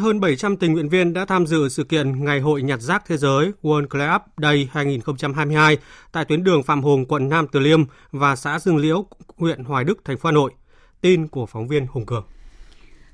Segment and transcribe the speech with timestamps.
[0.00, 3.16] Hơn 700 tình nguyện viên đã tham dự sự kiện Ngày hội nhặt rác thế
[3.16, 5.78] giới World Cleanup Day 2022
[6.12, 9.84] tại tuyến đường Phạm Hùng, quận Nam Từ Liêm và xã Dương Liễu, huyện Hoài
[9.84, 10.52] Đức, thành phố Hà Nội.
[11.00, 12.24] Tin của phóng viên Hùng Cường.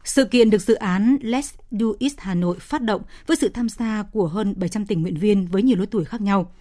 [0.05, 3.69] Sự kiện được dự án Let's Do It Hà Nội phát động với sự tham
[3.69, 6.53] gia của hơn 700 tình nguyện viên với nhiều lứa tuổi khác nhau.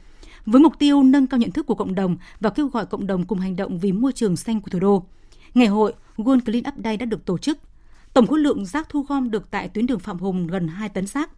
[0.46, 3.26] Với mục tiêu nâng cao nhận thức của cộng đồng và kêu gọi cộng đồng
[3.28, 5.06] cùng hành động vì môi trường xanh của thủ đô,
[5.54, 7.58] Ngày hội World Clean Up Day đã được tổ chức.
[8.14, 11.08] Tổng khối lượng rác thu gom được tại tuyến đường Phạm Hùng gần 2 tấn
[11.08, 11.30] rác.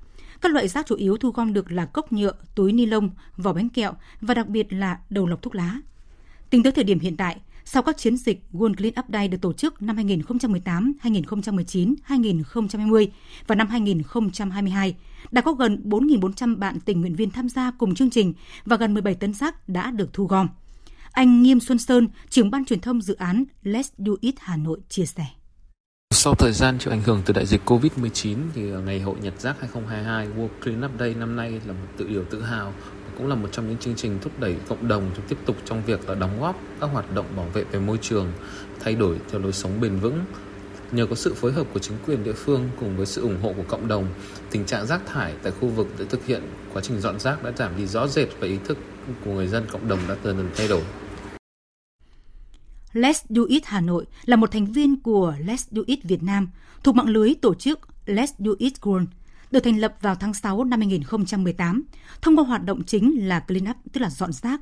[0.41, 3.53] Các loại rác chủ yếu thu gom được là cốc nhựa, túi ni lông, vỏ
[3.53, 5.77] bánh kẹo và đặc biệt là đầu lọc thuốc lá.
[6.49, 9.41] Tính tới thời điểm hiện tại, sau các chiến dịch World Clean Up Day được
[9.41, 13.11] tổ chức năm 2018, 2019, 2020
[13.47, 14.95] và năm 2022,
[15.31, 18.33] đã có gần 4.400 bạn tình nguyện viên tham gia cùng chương trình
[18.65, 20.47] và gần 17 tấn rác đã được thu gom.
[21.11, 24.79] Anh Nghiêm Xuân Sơn, trưởng ban truyền thông dự án Let's Do It Hà Nội
[24.89, 25.25] chia sẻ.
[26.13, 29.33] Sau thời gian chịu ảnh hưởng từ đại dịch Covid-19 thì ờ, ngày hội nhặt
[29.39, 32.73] rác 2022 World Clean Up Day năm nay là một tự điều tự hào
[33.17, 36.09] cũng là một trong những chương trình thúc đẩy cộng đồng tiếp tục trong việc
[36.09, 38.31] là đóng góp các hoạt động bảo vệ về môi trường,
[38.79, 40.25] thay đổi theo lối sống bền vững.
[40.91, 43.53] Nhờ có sự phối hợp của chính quyền địa phương cùng với sự ủng hộ
[43.57, 44.05] của cộng đồng,
[44.51, 46.41] tình trạng rác thải tại khu vực đã thực hiện
[46.73, 48.77] quá trình dọn rác đã giảm đi rõ rệt và ý thức
[49.25, 50.81] của người dân cộng đồng đã dần dần thay đổi.
[52.93, 56.49] Let's Do It Hà Nội là một thành viên của Let's Do It Việt Nam
[56.83, 59.05] thuộc mạng lưới tổ chức Let's Do It World–
[59.51, 61.83] được thành lập vào tháng 6 năm 2018,
[62.21, 64.61] thông qua hoạt động chính là clean up, tức là dọn rác.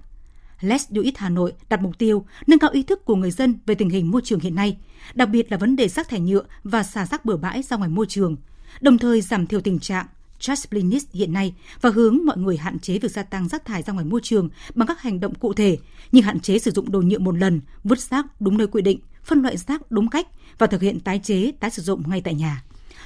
[0.61, 3.59] Let's Do It Hà Nội đặt mục tiêu nâng cao ý thức của người dân
[3.65, 4.77] về tình hình môi trường hiện nay,
[5.13, 7.89] đặc biệt là vấn đề rác thải nhựa và xả rác bừa bãi ra ngoài
[7.89, 8.35] môi trường,
[8.81, 10.05] đồng thời giảm thiểu tình trạng
[10.39, 10.69] trash
[11.13, 14.05] hiện nay và hướng mọi người hạn chế việc gia tăng rác thải ra ngoài
[14.05, 15.77] môi trường bằng các hành động cụ thể
[16.11, 18.99] như hạn chế sử dụng đồ nhựa một lần, vứt rác đúng nơi quy định,
[19.23, 22.33] phân loại rác đúng cách và thực hiện tái chế, tái sử dụng ngay tại
[22.33, 22.63] nhà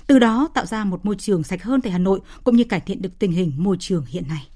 [0.07, 2.79] từ đó tạo ra một môi trường sạch hơn tại Hà Nội cũng như cải
[2.79, 4.47] thiện được tình hình môi trường hiện nay.